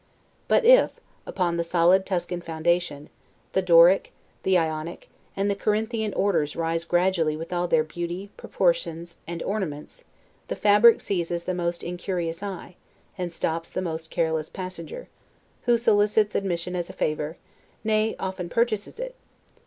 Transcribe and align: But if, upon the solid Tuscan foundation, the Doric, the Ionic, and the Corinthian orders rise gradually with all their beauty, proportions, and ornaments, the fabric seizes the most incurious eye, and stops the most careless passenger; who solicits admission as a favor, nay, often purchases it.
But 0.47 0.65
if, 0.65 0.93
upon 1.27 1.57
the 1.57 1.63
solid 1.63 2.07
Tuscan 2.07 2.41
foundation, 2.41 3.07
the 3.53 3.61
Doric, 3.61 4.11
the 4.41 4.57
Ionic, 4.57 5.09
and 5.37 5.47
the 5.47 5.53
Corinthian 5.55 6.11
orders 6.15 6.55
rise 6.55 6.85
gradually 6.85 7.37
with 7.37 7.53
all 7.53 7.67
their 7.67 7.83
beauty, 7.83 8.31
proportions, 8.35 9.19
and 9.27 9.43
ornaments, 9.43 10.05
the 10.47 10.55
fabric 10.55 11.01
seizes 11.01 11.43
the 11.43 11.53
most 11.53 11.83
incurious 11.83 12.41
eye, 12.41 12.77
and 13.15 13.31
stops 13.31 13.69
the 13.69 13.79
most 13.79 14.09
careless 14.09 14.49
passenger; 14.49 15.07
who 15.65 15.77
solicits 15.77 16.33
admission 16.33 16.75
as 16.75 16.89
a 16.89 16.93
favor, 16.93 17.37
nay, 17.83 18.15
often 18.19 18.49
purchases 18.49 18.99
it. 18.99 19.13